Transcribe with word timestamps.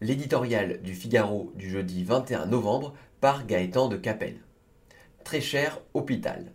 L'éditorial 0.00 0.82
du 0.82 0.92
Figaro 0.92 1.52
du 1.54 1.70
jeudi 1.70 2.02
21 2.02 2.46
novembre 2.46 2.94
par 3.20 3.46
Gaëtan 3.46 3.86
de 3.88 3.96
Capelle. 3.96 4.40
Très 5.22 5.40
cher 5.40 5.80
hôpital. 5.94 6.50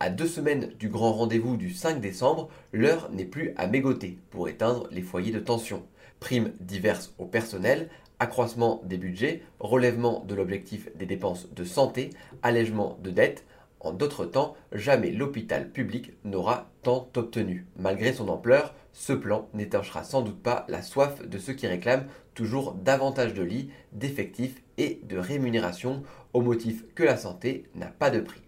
À 0.00 0.08
deux 0.08 0.26
semaines 0.26 0.72
du 0.78 0.88
grand 0.88 1.12
rendez-vous 1.12 1.58
du 1.58 1.74
5 1.74 2.00
décembre, 2.00 2.48
l'heure 2.72 3.10
n'est 3.12 3.26
plus 3.26 3.52
à 3.56 3.66
mégoter 3.66 4.18
pour 4.30 4.48
éteindre 4.48 4.88
les 4.90 5.02
foyers 5.02 5.30
de 5.30 5.40
tension. 5.40 5.82
Primes 6.20 6.52
diverses 6.58 7.12
au 7.18 7.26
personnel, 7.26 7.90
accroissement 8.18 8.80
des 8.84 8.96
budgets, 8.96 9.42
relèvement 9.60 10.24
de 10.26 10.34
l'objectif 10.34 10.88
des 10.96 11.06
dépenses 11.06 11.52
de 11.54 11.64
santé, 11.64 12.10
allègement 12.42 12.98
de 13.02 13.10
dettes. 13.10 13.44
En 13.84 13.92
d'autres 13.92 14.24
temps, 14.24 14.56
jamais 14.72 15.10
l'hôpital 15.10 15.70
public 15.70 16.12
n'aura 16.24 16.70
tant 16.82 17.08
obtenu. 17.16 17.66
Malgré 17.76 18.14
son 18.14 18.28
ampleur, 18.28 18.74
ce 18.94 19.12
plan 19.12 19.48
n'étanchera 19.52 20.04
sans 20.04 20.22
doute 20.22 20.42
pas 20.42 20.64
la 20.68 20.80
soif 20.80 21.20
de 21.28 21.38
ceux 21.38 21.52
qui 21.52 21.66
réclament 21.66 22.06
toujours 22.32 22.72
davantage 22.72 23.34
de 23.34 23.42
lits, 23.42 23.70
d'effectifs 23.92 24.62
et 24.78 25.00
de 25.04 25.18
rémunération 25.18 26.02
au 26.32 26.40
motif 26.40 26.84
que 26.94 27.02
la 27.02 27.18
santé 27.18 27.64
n'a 27.74 27.88
pas 27.88 28.08
de 28.10 28.20
prix. 28.20 28.40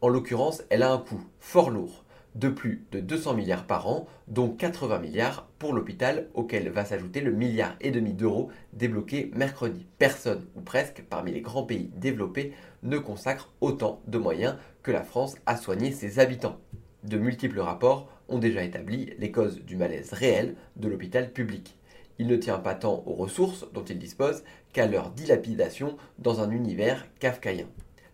En 0.00 0.08
l'occurrence, 0.08 0.62
elle 0.70 0.84
a 0.84 0.92
un 0.92 0.98
coût 0.98 1.24
fort 1.40 1.70
lourd, 1.70 2.04
de 2.38 2.48
plus 2.48 2.86
de 2.92 3.00
200 3.00 3.34
milliards 3.34 3.66
par 3.66 3.88
an, 3.88 4.06
dont 4.28 4.48
80 4.48 5.00
milliards 5.00 5.48
pour 5.58 5.72
l'hôpital, 5.72 6.28
auquel 6.34 6.68
va 6.70 6.84
s'ajouter 6.84 7.20
le 7.20 7.32
milliard 7.32 7.74
et 7.80 7.90
demi 7.90 8.12
d'euros 8.12 8.50
débloqué 8.72 9.30
mercredi. 9.34 9.86
Personne, 9.98 10.46
ou 10.54 10.60
presque, 10.60 11.04
parmi 11.10 11.32
les 11.32 11.40
grands 11.40 11.64
pays 11.64 11.90
développés 11.96 12.52
ne 12.84 12.98
consacre 12.98 13.52
autant 13.60 14.00
de 14.06 14.18
moyens 14.18 14.54
que 14.84 14.92
la 14.92 15.02
France 15.02 15.36
à 15.46 15.56
soigner 15.56 15.90
ses 15.90 16.20
habitants. 16.20 16.60
De 17.02 17.18
multiples 17.18 17.60
rapports 17.60 18.08
ont 18.28 18.38
déjà 18.38 18.62
établi 18.62 19.12
les 19.18 19.32
causes 19.32 19.60
du 19.64 19.76
malaise 19.76 20.12
réel 20.12 20.54
de 20.76 20.88
l'hôpital 20.88 21.32
public. 21.32 21.76
Il 22.20 22.28
ne 22.28 22.36
tient 22.36 22.58
pas 22.58 22.74
tant 22.74 23.02
aux 23.06 23.14
ressources 23.14 23.66
dont 23.72 23.84
il 23.84 23.98
dispose 23.98 24.44
qu'à 24.72 24.86
leur 24.86 25.10
dilapidation 25.10 25.96
dans 26.18 26.40
un 26.40 26.50
univers 26.50 27.06
kafkaïen. 27.18 27.66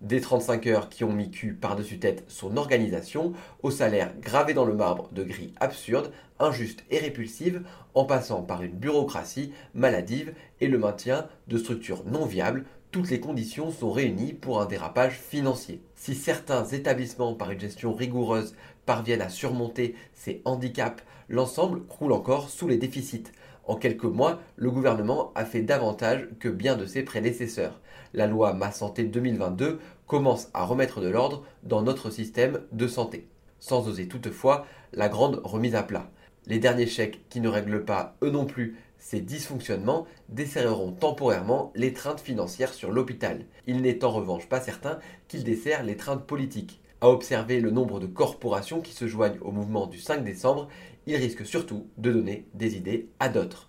Des 0.05 0.20
35 0.20 0.66
heures 0.66 0.88
qui 0.91 1.02
ont 1.02 1.14
mis 1.14 1.30
cul 1.30 1.55
par-dessus 1.55 1.98
tête 1.98 2.24
son 2.28 2.58
organisation, 2.58 3.33
au 3.62 3.70
salaire 3.70 4.12
gravé 4.20 4.52
dans 4.52 4.66
le 4.66 4.74
marbre 4.74 5.08
de 5.12 5.24
grilles 5.24 5.55
absurdes, 5.61 6.12
injustes 6.38 6.84
et 6.91 6.98
répulsives, 6.98 7.62
en 7.94 8.05
passant 8.05 8.42
par 8.42 8.62
une 8.62 8.77
bureaucratie 8.77 9.55
maladive 9.72 10.34
et 10.61 10.69
le 10.69 10.77
maintien 10.77 11.27
de 11.48 11.56
structures 11.56 12.05
non 12.05 12.27
viables, 12.27 12.66
toutes 12.94 13.10
les 13.10 13.18
conditions 13.18 13.72
sont 13.72 13.90
réunies 13.90 14.34
pour 14.34 14.60
un 14.60 14.66
dérapage 14.66 15.18
financier. 15.18 15.82
Si 15.96 16.14
certains 16.14 16.64
établissements, 16.64 17.34
par 17.34 17.50
une 17.50 17.58
gestion 17.58 17.92
rigoureuse, 17.92 18.54
parviennent 18.86 19.20
à 19.20 19.28
surmonter 19.28 19.96
ces 20.14 20.42
handicaps, 20.44 21.02
l'ensemble 21.28 21.84
croule 21.86 22.12
encore 22.12 22.50
sous 22.50 22.68
les 22.68 22.76
déficits. 22.76 23.24
En 23.64 23.74
quelques 23.74 24.04
mois, 24.04 24.38
le 24.54 24.70
gouvernement 24.70 25.32
a 25.34 25.44
fait 25.44 25.62
davantage 25.62 26.28
que 26.38 26.48
bien 26.48 26.76
de 26.76 26.86
ses 26.86 27.02
prédécesseurs. 27.02 27.80
La 28.12 28.28
loi 28.28 28.52
Ma 28.52 28.70
Santé 28.70 29.02
2022 29.02 29.80
commence 30.06 30.48
à 30.54 30.64
remettre 30.64 31.00
de 31.00 31.08
l'ordre 31.08 31.42
dans 31.64 31.83
notre 31.83 32.10
système 32.10 32.60
de 32.70 32.86
santé, 32.86 33.27
sans 33.58 33.88
oser 33.88 34.06
toutefois 34.06 34.66
la 34.92 35.08
grande 35.08 35.40
remise 35.42 35.74
à 35.74 35.83
plat. 35.83 36.08
Les 36.46 36.60
derniers 36.60 36.86
chèques 36.86 37.28
qui 37.28 37.40
ne 37.40 37.48
règlent 37.48 37.84
pas, 37.84 38.14
eux 38.22 38.30
non 38.30 38.44
plus, 38.44 38.77
ces 39.04 39.20
dysfonctionnements 39.20 40.06
desserreront 40.30 40.92
temporairement 40.92 41.72
l'étreinte 41.74 42.20
financière 42.20 42.72
sur 42.72 42.90
l'hôpital. 42.90 43.44
Il 43.66 43.82
n'est 43.82 44.02
en 44.02 44.10
revanche 44.10 44.48
pas 44.48 44.62
certain 44.62 44.98
qu'ils 45.28 45.44
desserrent 45.44 45.82
l'étreinte 45.82 46.24
politique. 46.26 46.80
À 47.02 47.10
observer 47.10 47.60
le 47.60 47.70
nombre 47.70 48.00
de 48.00 48.06
corporations 48.06 48.80
qui 48.80 48.94
se 48.94 49.06
joignent 49.06 49.38
au 49.42 49.50
mouvement 49.50 49.86
du 49.86 49.98
5 49.98 50.24
décembre, 50.24 50.68
il 51.06 51.16
risque 51.16 51.44
surtout 51.44 51.86
de 51.98 52.12
donner 52.12 52.46
des 52.54 52.78
idées 52.78 53.10
à 53.20 53.28
d'autres. 53.28 53.68